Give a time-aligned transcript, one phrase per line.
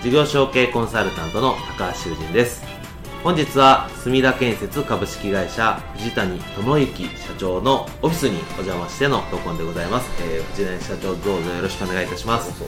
[0.00, 2.62] 事業承継コンサルタントの高橋修人です。
[3.24, 12.62] 本日は墨田建設株式会社藤谷智之社長のオフィスにお邪魔しての録音でございます、えー、藤谷社長どうぞよろしくお願いいたします。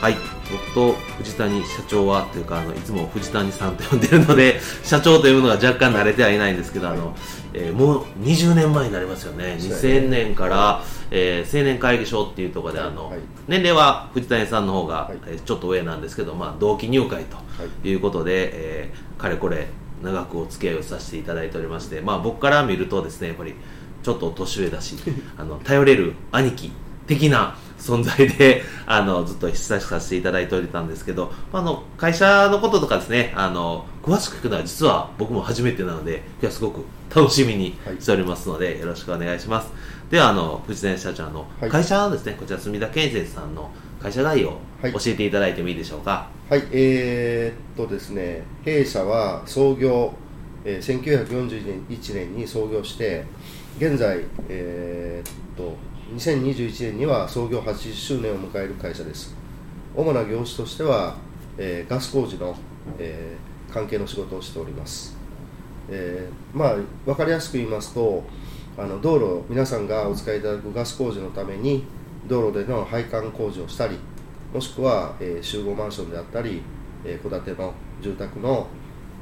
[0.00, 0.16] はい。
[0.50, 7.14] 僕と藤谷社長はというかあのいつも藤谷さんと呼んでるので 社長というのが若干慣れてはいないんですけど、あの
[7.52, 9.58] えー、もう20年前になりますよね。
[9.60, 17.38] 2000年から、えー、青年会議所っていうところであの、はい、年齢は藤谷さんの方が、はい、えー、ちょっと上なんですけど、まあ、同期入会と
[17.86, 17.94] い。
[17.94, 19.68] うことで、はい、えー、かれこれ
[20.02, 23.54] 長くお付き合いをさせていただいておりまして、まあ、僕から見るとですねやっぱり
[24.02, 24.96] ちょっと年上だし
[25.36, 26.72] あの頼れる兄貴
[27.06, 36.84] 的な存在で あのずっと親しくさせていただいておりたんですけどあの会社のこととかですねあの詳しく聞くのは実は僕も初めてなので今日はすごく
[37.14, 39.72] 楽しみにしておりますので、はい、よろしくお願いします
[40.10, 43.70] ではあの藤谷社長の会社ですね、はい、こちら墨田建設さんの
[44.00, 46.30] 会社概要を教えていただいてもいいでしょうか？
[46.48, 50.14] はい、えー、っとですね弊社は創業、
[50.64, 51.02] えー、
[51.86, 53.24] 1941年に創業して
[53.76, 55.76] 現在えー、っと
[56.16, 59.36] 2021年には創業80周年を迎える会社です。
[59.94, 61.16] 主な業種としては、
[61.58, 62.56] えー、ガス工事の、
[62.98, 65.16] えー、関係の仕事をしております、
[65.90, 68.22] えー、まあ分かりやすく言いますと
[68.78, 71.84] あの道路皆さんがお使いいただくガス工事のために
[72.28, 73.98] 道路での配管工事をしたり
[74.54, 76.62] もしくは、えー、集合マンションであったり
[77.02, 78.68] 戸、えー、建ての住宅の、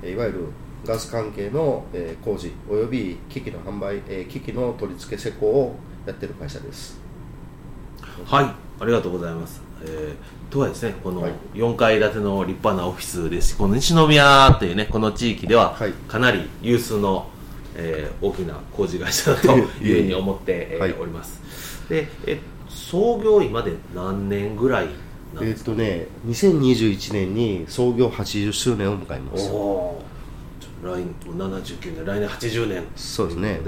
[0.03, 0.45] えー、いわゆる
[0.85, 7.01] ガス関係の、えー、工事および機器の販売、えー、機器の取り付け施工をやってる会社です。
[8.25, 8.45] はい
[8.79, 13.57] ありがとうございます、えー、とはですねこの4階建ての立派なオフィスです。
[13.57, 15.77] この西宮というねこの地域では
[16.09, 17.31] かなり有数の、
[17.77, 21.41] えー、大きな工事会社だというふうに思って、えー、おります。
[21.89, 24.89] でえ創業今で何年ぐらい
[25.41, 29.51] えっとね2021年に創業80周年を迎えます
[30.83, 32.85] 来年79年来年80年。
[32.97, 33.61] そうですね。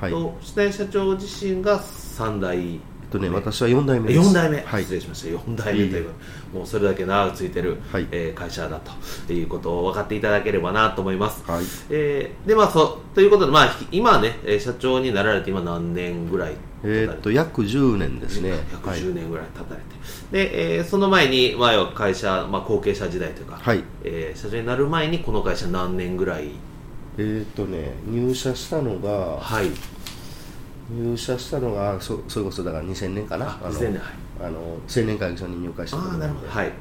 [0.00, 2.80] はい、と下谷社長自身が3代
[3.10, 4.30] とね、私は4代目です。
[4.30, 5.38] 4代目、はい、失礼しました。
[5.38, 6.08] 4代目という、
[6.52, 8.80] もうそれだけ長くついてる、はい、えー、会社だ
[9.26, 11.64] ということを分かっていただければなと思います、はい。
[11.90, 16.54] えー、でまあそということで、まあ、今ね社長になられて今何年ぐらい
[16.84, 18.50] えー、っと約10年ですね。
[18.50, 19.82] 約10年ぐらい経たれて、は
[20.30, 23.82] い、で、えー、その前に前は会社、まあ、後継者時代というか、はい。
[24.04, 26.50] えー、社長になる前にこの会社何年ぐらい？
[27.18, 29.70] えっ、ー、とね入社したのが、はい、
[30.90, 33.58] 入社したのがそそれこそだから2000年かな？
[33.62, 34.02] あの年、はい、
[34.40, 36.72] あの青年会議所に入会したので、はい、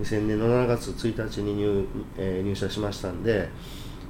[0.00, 1.86] 2000年の7月1日に入,、
[2.18, 3.48] えー、入社しましたんで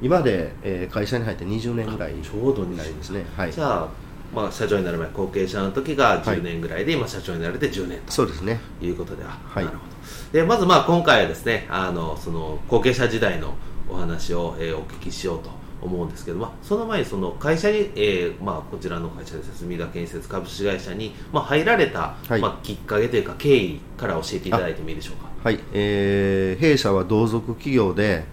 [0.02, 3.88] 今で、えー、会社に入って20年ぐらいちょうどになりますね、はい、じゃあ
[4.34, 8.10] まあ、社長になる前後継者の時が10年ぐらいで、はい、今社長になれて10年と。
[8.10, 8.58] そうですね。
[8.82, 9.94] いうことでは、はい、なるほど。
[10.32, 13.54] でまずまあ今回はですねあのその後継者時代の
[13.88, 15.50] お話を、えー、お聞きしようと
[15.84, 25.28] 思うんですけど、まあ、その前にその会社に、えーまあ、こちらの会社です墨田建設株式会社に、まあ、入られた、はい、まあ、きっかけというか経緯から教えていただいてもいいでしょうか？
[25.44, 28.24] はい、えー、弊社は同族企業で、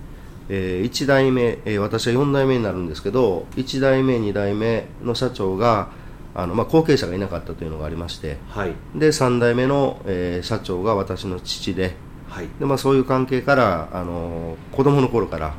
[0.47, 5.89] えー、1代目、えー、私は4代目になるんですけど1代目2代目の社長が
[6.33, 11.95] あの、まあ、後継者がいなかったというのがありまして、はい、で3代目の、えー、社長が私の父で,、
[12.29, 12.47] はい。
[12.59, 15.53] でまあ、そういう関係からあの子供の頃から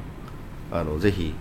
[0.70, 1.34] あのぜひ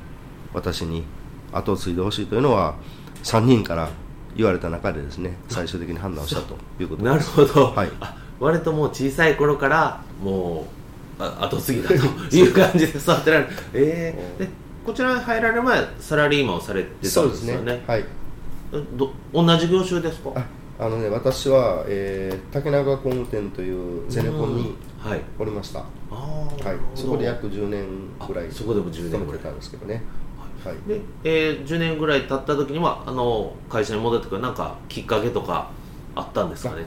[0.53, 1.03] 私に
[1.51, 2.75] 後を継いでほしいというのは
[3.23, 3.89] 3人から
[4.35, 7.37] 言われた中でですね最終的に判断をしたということです。
[7.37, 7.91] なるほど、はい、
[8.39, 10.65] 割ともう小さい頃からも
[11.19, 13.49] う後継ぎだという感じで育てられる。
[13.73, 14.49] えー、で
[14.85, 17.29] こちらに入られる前サラリーマンをされてたんですよね。
[17.29, 17.83] そうですね。
[17.87, 18.05] はい。
[18.97, 20.31] ど同じ業種ですか？
[20.81, 24.75] あのね私は、えー、竹中工務店というゼネコンに
[25.37, 25.85] おりました、は
[26.95, 27.85] い、そこで約10年
[28.27, 29.41] ぐらいそこでも10年ぐらい。
[29.41, 30.01] たんですけどね
[30.65, 30.75] はい。
[30.87, 35.69] で、えー10年ぐらい経った時にはあの会社に戻ってくるなんかきっかけとか
[36.15, 36.85] あったんですかね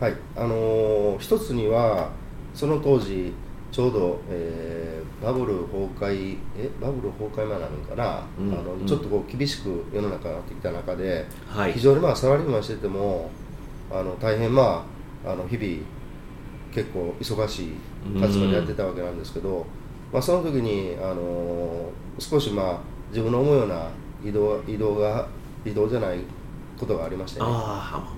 [0.00, 0.14] はい。
[0.36, 2.10] あのー一つには
[2.54, 3.32] その当時
[3.70, 8.86] ちょうど、えーバブル崩壊えバブル崩壊前なのかな、うんあのうん。
[8.86, 11.72] ちょっとこう厳しく世の中がなってきた中で、はい。
[11.72, 13.30] 非常にまあサラリーマンしてても
[13.90, 14.84] あの大変ま
[15.24, 15.78] ああの日々
[16.74, 17.72] 結構忙しい
[18.14, 19.64] 立場でやってたわけなんですけど、
[20.12, 22.78] まあ、その時にあの少しまあ
[23.12, 23.88] 自分の思うような
[24.24, 25.28] 移動移動が
[25.64, 26.18] 移動じゃない
[26.80, 27.46] ことがありましてね。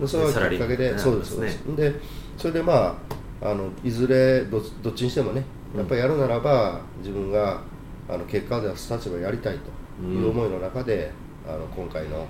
[0.06, 1.76] それがきっかけで、そうですそうです。
[1.76, 1.94] で
[2.38, 2.96] それでま
[3.42, 5.44] ああのいずれどどっちにしてもね
[5.76, 7.60] やっぱりやるならば自分が
[8.08, 9.58] あの結果を出す立場をやりたい
[10.00, 11.10] という思いの中で、
[11.46, 12.26] あの今回の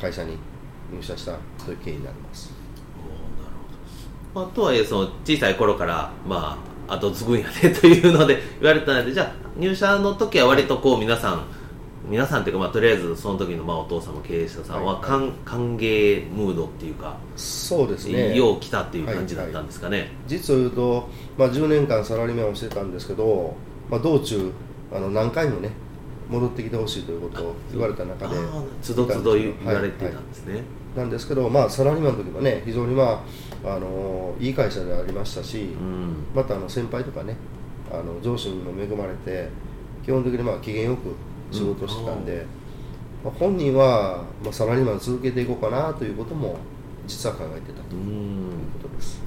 [0.00, 0.36] 会社に
[0.92, 1.32] 入社した
[1.64, 2.52] という経緯になります。
[2.98, 3.56] おーなる
[4.34, 11.44] ほど、まあ、とはいえその小さい頃からまあ後継ぐんやねというので言われたのでじゃあ入社の時は割とこう皆さん
[12.10, 15.02] 皆さんというか、まあ、とりあえずその時のまあお父様経営者さんははい。
[15.02, 18.36] 歓,、歓迎ムードっていうか、そうですね。
[18.36, 21.08] よう来たっていう感じだったんですかね、実を言うと、
[21.38, 23.54] まあ、10年間サラリーマンをしてたんですけど、
[23.88, 24.50] まあ、道中
[24.92, 25.70] あの何回もね
[26.28, 28.36] 戻ってきてほしいということを言われた中で
[28.82, 30.64] つどつど言言われてたんですね、
[30.96, 33.24] なんですけど、まあ、サラリーマンの時もね非常に、ま
[33.64, 36.26] あ、あのいい会社でありましたし、うん。
[36.34, 37.36] またあの先輩とかね
[37.92, 39.48] あの上司にも恵まれて
[40.04, 41.14] 基本的にまあ機嫌よく
[41.50, 42.44] 仕事をしてたんで、
[43.24, 46.56] まあ、本人は、まあ、サラリーマン続けていこうかなということも
[47.06, 48.50] 実は考えてたとういうん
[48.80, 49.20] ことです。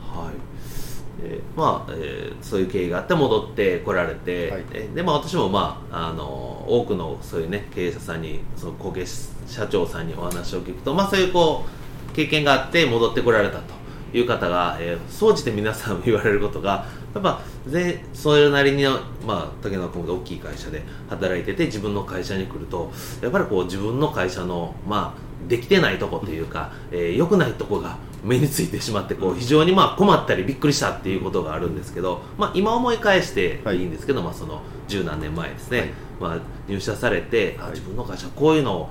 [0.00, 1.22] はい。
[1.22, 4.64] でまあえーそういう経緯があって戻ってこられて、はい。
[4.64, 9.04] ででまあ、私も、まあ、あの多くのそういう、ね、経営者さんにその後継
[9.46, 11.64] 社長さんにお話を聞くと、まあ、そういうこ
[12.12, 13.75] う経験があって戻ってこられたと
[14.12, 18.98] いう方が、えー総じて皆さん言われることがやっぱぜそれなりに、ま
[19.28, 22.92] あ、竹野君が大きい会社で働いてて自分の会社に来ると
[23.22, 33.76] やっぱりこう自分の会社の、まあ、できてないところというか、えー良くないところが目についてしまってこう非常にまあ困ったりびっくりしたっていうことがあるんですけど、まあ、今思い返してい。
[33.76, 35.90] いんですけど、まあ、その十何年前ですね、はい。
[36.20, 36.38] まあ、
[36.68, 37.70] 入社されて、あはい。
[37.72, 38.90] 自分の会社こういうのを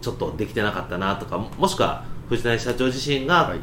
[0.00, 3.60] ちょっとできてなかったなとかもしくは藤谷社長自身がはい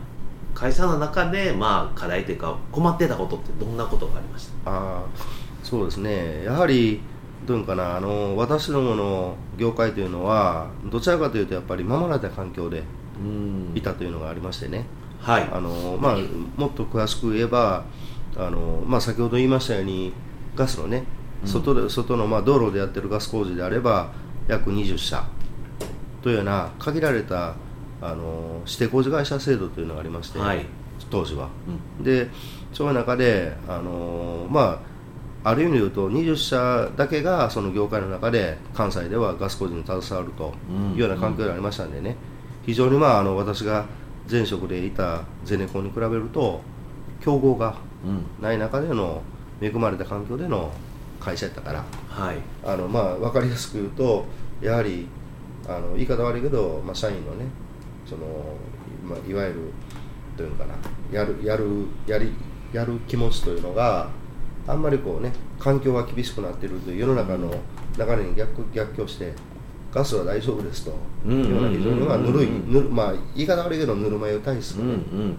[0.56, 4.72] 会社の中でまあ課題というか困ってたことってどんなことがありました？
[4.72, 6.44] あーそうですね。
[6.44, 7.02] やはり
[7.46, 7.98] どういうのかな。
[7.98, 12.84] あの私どもの業界というのはどちらかというとやっぱり守られた環境で
[13.20, 13.72] うん。
[13.76, 14.86] いたというのがありましてね、
[15.20, 15.44] はい。
[15.52, 16.18] あのまあ、
[16.56, 17.84] もっと詳しく言えば
[18.38, 20.14] あの、まあ、先ほど言いましたように
[20.56, 21.04] ガスのね
[21.46, 24.12] 外で外のまあ道路でやってるガス工事であれば
[24.48, 25.24] 約20社
[26.22, 27.56] というような限られた
[28.08, 30.66] あの指定工事会社制度というのがありまして、はい。
[31.10, 31.50] 当時は。
[32.00, 32.04] うん。
[32.04, 32.30] で
[32.74, 34.82] そういう中で、あのま
[35.44, 40.54] あ、ある意味で言うと20社だけがその業界の中で関西ではガス工事に携わると
[40.94, 42.16] いうような環境でありましたんでね、
[42.66, 43.86] 非常に、まあ、あの私が
[44.30, 46.62] 前職でいたゼネコンに比べると
[47.22, 48.24] 競合がうん。
[48.42, 49.22] ない中での
[49.62, 50.72] 恵まれた環境での
[51.20, 51.84] 会社やったから。
[52.08, 52.38] はい。
[52.64, 54.26] あの、まあ、分かりやすく言うと
[54.62, 55.08] やはり
[55.68, 57.46] あの言い方悪いけど、まあ、社員のね
[58.06, 58.26] その、
[59.04, 59.60] まあ、いわゆる
[60.38, 60.76] というのかな
[61.12, 61.66] やるやる
[62.08, 62.32] やり
[62.74, 64.10] やる気持ちというのが
[64.68, 67.52] あんまりこうね環境が厳しくなっているという世の中の
[67.98, 69.34] 流れに逆逆行して
[69.94, 70.94] ガスは大丈夫ですと
[71.26, 71.44] うん。
[71.46, 75.38] いうような非常にまあぬるいうんぬるまあ言い方悪いけどぬるま湯体質うんうがねん。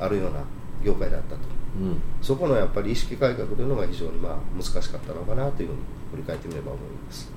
[0.00, 0.40] あるような
[0.84, 1.40] 業界だったと。
[1.80, 2.00] うん。
[2.20, 5.78] そこのやっぱり意識改革というのが非常にまあ難しかったのかなというふうに
[6.12, 7.32] 振り返ってみれば思います。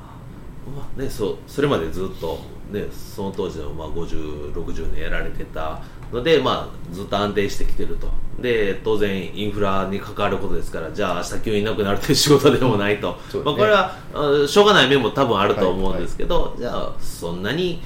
[0.69, 2.39] まあね、そうそれまでずっと、
[2.71, 8.09] ね、その当時のまあ5060年やられてたので、まあ、ずっと安定してきてると。
[8.39, 13.41] で当然インフラに関わることですからじゃあ明日急にいなくなるという仕事でもないと、ね。
[13.43, 17.81] まあ、これはあしょうがない面も多分あると思うんですけど、じゃあそんなに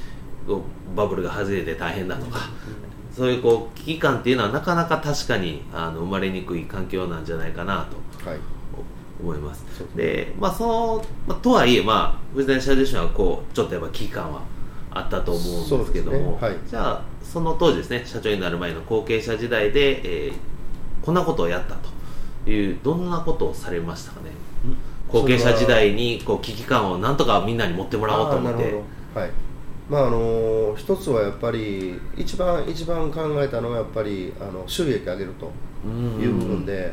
[0.95, 2.39] バブルが外れて大変だとか、
[3.15, 7.87] そういうこう危機感っていうのはなかなか確かにあの生まれにくい環境なんじゃないかな
[8.23, 8.29] と。
[8.29, 8.39] はい
[9.25, 9.65] 思います。
[9.95, 14.41] でまあ、その、まあ、とはいえ、まあ、藤谷社自身はこうちょっとやっぱ危機感は
[14.91, 16.37] あったと思うんですけども、ね。
[16.39, 16.55] はい。
[16.67, 20.33] じゃあその当時ですね社長になる前の後継者時代で、えー
[21.03, 21.95] こんなことをやったと。
[22.49, 24.31] いうどんなことをされましたかね？
[25.07, 28.73] 後継者時代にこう危機感をなんとかみんなに持ってもらおうと思って。
[29.13, 29.29] はい。
[29.87, 35.51] まああの一つはやっぱり一番一番考えたのはやっぱりあの収益上げると
[36.19, 36.91] いう部分で、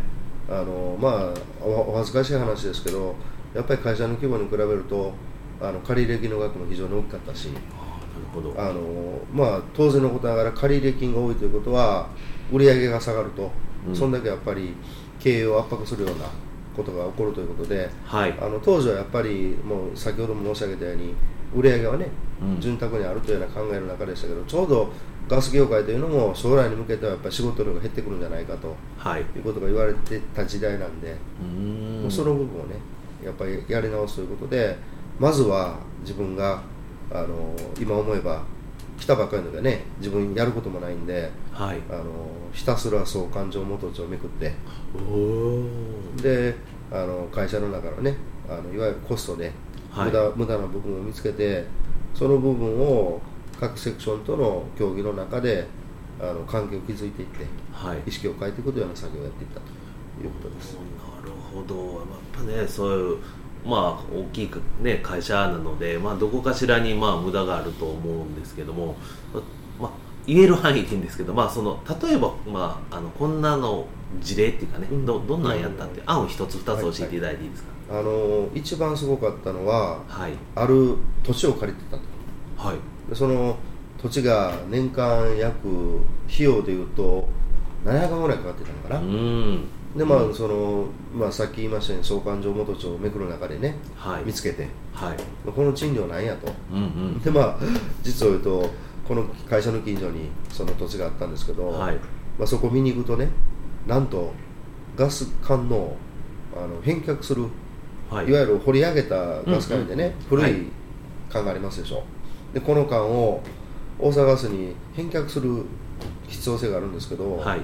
[0.48, 3.14] あのまあおお恥ずかしい話ですけど
[3.54, 5.12] やっぱり会社の規模に比べると
[5.60, 8.54] あの借入金の額も非常に大きかったしあーなるほど。
[8.60, 8.80] あの、
[9.32, 12.08] まあ、当然のことながら借入金が多いということは
[12.52, 13.50] 売上が下がると、
[13.88, 13.96] うん。
[13.96, 14.74] そんだけやっぱり
[15.18, 16.26] 経営を圧迫するような
[16.76, 18.34] ことが起こるということで、はい。
[18.40, 21.14] あの当時はやっぱりもう先ほども申し上げたように
[21.54, 22.08] 売り上げはね、
[22.40, 22.60] うん。
[22.60, 24.88] 潤沢にあるというような考えの中でしたけどちょうど
[25.28, 29.20] ガス業界というのも将来に向けてはやっぱり仕事量が減ってくるんじゃないかとはい。
[29.20, 32.74] いうことが言われてた時代なんで、うーんその部分をね
[33.24, 34.76] やっぱりやり直すということで
[35.18, 36.60] まずは自分が
[37.10, 38.42] あの今思えば
[39.02, 41.80] 来たばっかりの時はね自分やることもないんではい。
[41.90, 42.04] あの
[42.52, 44.52] ひたすら総勘定元帳をめくって。
[46.22, 46.54] で
[46.88, 48.14] あの会社の中のね
[48.48, 49.50] あのいわゆるコストで、
[49.90, 50.06] はい。
[50.06, 51.66] 無駄無駄な部分を見つけて
[52.14, 53.20] その部分を
[53.58, 55.66] 各セクションとの協議の中で
[56.20, 58.02] あの関係を築いていってはい。
[58.06, 59.62] 意識を変えていくというような作業をやっていったと
[60.24, 60.74] いうことです。
[60.74, 60.80] な
[61.26, 63.18] るほど、やっぱね、そういう、
[63.64, 68.96] まあ、大きいか、ね、会社なので、まあ、どこかしらに、まあ、無駄があると思うんですけども、
[69.80, 69.90] まあ、
[70.26, 73.86] 言える範囲でいいんですけど、まあ、その例えば、まあ、あのこんなの
[74.20, 75.06] 事例っていうかね、うん。
[75.06, 77.72] どどんなんやったって、案を一つ二つ教えていただいていいですか？
[77.90, 82.02] あの一番すごかったのははい、ある土地を借りてたと。
[82.56, 82.76] はい、
[83.08, 83.56] でその
[84.00, 87.28] 土地が年間約費用でいうと
[87.84, 89.64] 700万ぐらいかかってたのかうな、ーん、
[89.96, 90.34] でまあうん。
[90.34, 94.68] その、まあ、さっき言いましたように総勘定元帳をめくる中でねはい、見つけて。
[94.92, 95.16] はい、
[95.50, 96.52] この賃料なんやと。
[96.70, 97.58] うんうん、でまあ
[98.02, 98.70] 実を言うと
[99.06, 101.96] この会社の近所にその土地があったんですけど、はい、
[102.38, 103.28] まあ、そこ見に行くとね
[103.86, 104.32] なんと
[104.96, 105.96] ガス管の
[106.54, 107.46] あの返却する
[108.10, 108.28] はい。
[108.28, 110.66] いわゆる掘り上げたガス管でね、古うんはいい。
[111.30, 112.04] 管がありますでしょ。
[112.52, 113.42] でこの管を
[113.98, 115.64] 大阪ガスに返却する
[116.28, 117.60] 必要性があるんですけど、はい、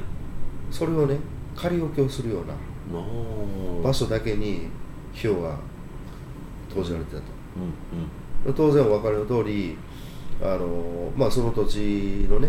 [0.70, 1.18] それをね
[1.58, 2.54] 仮置きをするような
[3.82, 4.68] 場所だけに
[5.12, 5.56] 費用が
[6.72, 7.22] 投じられてたと。
[7.56, 9.76] うんうん、当然お分かりの通り
[10.40, 12.48] あの、まあ、その土地のね、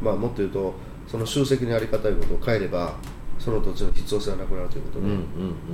[0.00, 0.74] まあ、もっと言うと
[1.08, 2.94] その集積のやり方ということを変えれば
[3.40, 5.18] その土地の必要性がなくなるということで、うんうん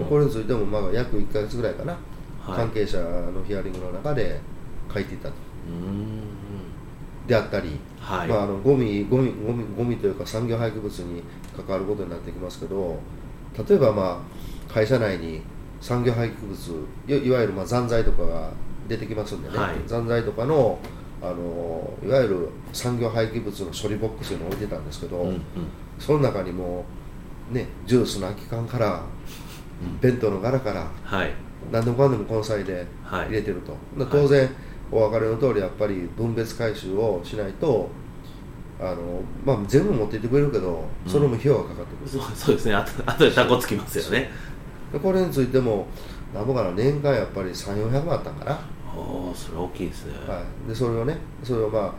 [0.00, 0.06] うん。
[0.08, 1.92] これについてもまあ約1か月ぐらいかな、
[2.40, 2.56] はい。
[2.56, 4.40] 関係者のヒアリングの中で
[4.92, 5.34] 書いていたと
[7.26, 11.22] であったり、はい、まあ、あのゴミゴミゴミゴミというか産業廃棄物に
[11.56, 12.98] 関わることになってきますけど
[13.68, 14.22] 例えばま
[14.68, 15.42] あ会社内に
[15.80, 18.50] 産業廃棄物いいわゆるまあ残材とかが
[18.88, 19.76] 出てきますんでね、はい。
[19.86, 20.78] 残材とかの
[21.22, 25.40] あのいわゆる産業廃棄物の処理ボックスに置いてたんですけど、うんうん。
[25.98, 26.84] その中にも
[27.50, 29.02] ねジュースの空き缶から
[30.00, 31.32] 弁当の柄からはい。
[31.70, 33.26] 何でもかんでも根菜ではい。
[33.26, 34.50] 入れてると、だから当然、
[34.92, 37.88] お分かりの通りやっぱり分別回収をしないと
[38.80, 42.74] あの、まあ、全部持っていってくれるけどそれも費用がかかってくる、そうそうですね。
[42.74, 44.30] あとあとでタコつきますよね。
[44.92, 45.86] でこれについても
[46.34, 48.60] なんぼかな年間やっぱり3400万あったんかな、
[48.96, 51.94] おおそれは大きいですね、はい、でそれをねそれをま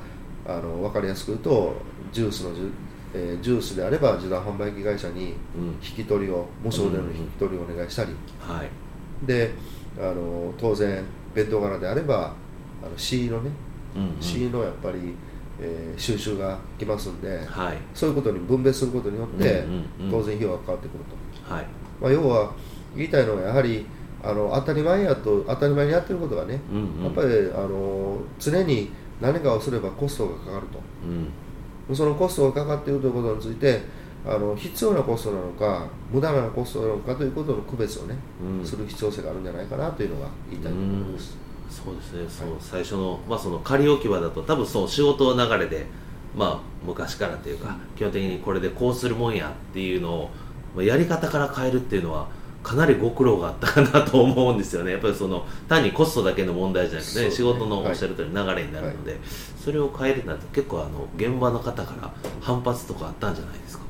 [0.48, 1.76] ああの分かりやすく言うと
[2.12, 2.72] ジュースのジュ,、
[3.14, 5.66] えージュースであれば自動販売機会社にうん。
[5.84, 8.70] 引き取りを無償での引き取りをお願いしたり、はい。
[9.26, 9.54] で
[9.98, 11.04] あの当然
[11.36, 12.34] 弁当柄であれば
[12.84, 13.52] あの C のね
[13.96, 14.22] うんうん。
[14.22, 15.16] C のやっぱり、
[15.60, 17.78] えー収集が来ますんで、はい。
[17.94, 20.12] そういうことに分別することによって、うんうんうん。
[20.12, 21.04] 当然費用がかかってくる
[21.48, 21.66] と、はい。
[22.02, 22.54] まあ、要は
[22.96, 23.86] 言いたいのはやはり
[24.24, 27.04] あの当たり前やと当たり前にやってることがね、うんうん。
[27.04, 30.56] やっぱりあの常に何かをすればコストがかかる
[31.06, 31.28] うん。
[31.88, 33.82] とそのコストがかかっているということについて
[34.26, 38.66] あの必要なコストなのか無駄なコストなのかということの区別をね、うん。
[38.66, 41.38] する必要性があるんじゃないかなというのが言いたいところです。
[41.72, 45.86] そうですね、その最初の,、まあその仮置き場だと、多分その仕事の流れで、
[46.36, 50.30] まあ、昔からというか、基本的にこれでこうするもんやっていうのを、
[50.76, 52.28] まあやり方から変えるっていうのは、
[52.62, 57.32] かなりご苦労があったかなと思うんですよね、やっぱりその単にコストだけの問題じゃなくて、ね。
[57.32, 59.18] 仕事のおっしゃる通り流れになるので、
[59.64, 63.84] それを変えるなんて、結構あの、現場の方から反発とかあったんじゃないですか？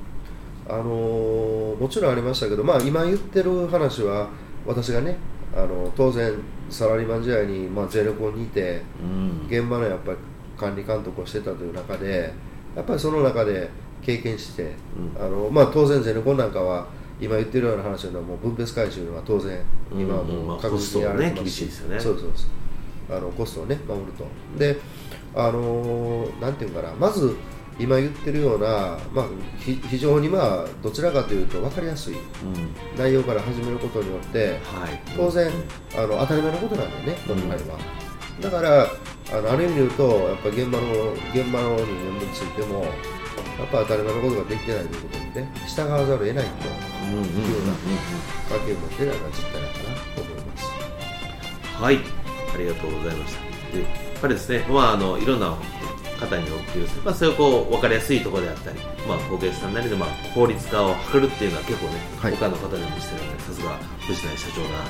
[0.70, 4.30] あのーもちろんありましたけど、まあ、今言ってる話は
[4.66, 5.18] 私がね
[5.56, 6.34] あの当然
[6.70, 9.48] サラリーマン時代に、まあ、ゼネコンにいてうん。
[9.48, 10.18] 現場のやっぱり
[10.58, 12.34] 管理監督をしてたという中で
[12.76, 13.70] やっぱりその中で
[14.02, 14.74] 経験して、
[15.18, 15.22] うん。
[15.22, 16.88] あのまあ、当然ゼネコンなんかは
[17.20, 19.60] 今言ってるような話はもう分別回収は当然
[19.92, 21.44] 今はうんうんまあもう確実にやられてます。
[21.44, 22.00] コストがね厳しいですよね。
[22.00, 24.26] そうそうあのコストをね守ると。
[24.58, 24.80] で
[25.36, 26.92] あのーなんていうかな。
[26.94, 27.36] まず
[27.82, 29.28] 今言ってるような、まあ、
[29.60, 32.98] ひ非常にまあどちらかというと分かりやすいうん。
[32.98, 35.52] 内容から始めることによってはい、当然
[35.96, 37.80] あの当たり前のことなんだよね本来は、
[38.40, 38.88] だから
[39.32, 46.52] あのある意味で言うとやっぱ現場の現場の人間についてもやっぱ当たり前のことができてないということにね従わざるを得ないと
[47.04, 47.74] うんうんうんうんうんいうような
[48.50, 50.66] 関係を持っているのが実態かなと思います。
[51.82, 52.00] はい、
[52.54, 53.42] ありがとうございました。
[53.76, 55.58] で、やっぱりですね、まああのいろんな
[56.22, 62.36] 方にお給する、まあ、それをこう分かりやすいところであったり、まあ、工芸士さんなりでまあ効率化を図るっていうのは結構ね、はい。
[62.36, 64.90] 他の方でもしてるのでさすが藤谷社長だなと、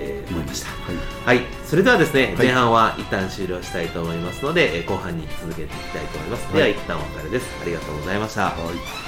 [0.00, 1.36] えー思いました、はい。
[1.38, 2.36] はい、それではですね、はい。
[2.36, 6.52] 前半は一旦終了したいと思いますので、えー後半に続けていきたいと思います。
[6.52, 7.46] でははい一旦お別れです。
[7.60, 8.44] ありがとうございました。
[8.44, 9.07] はい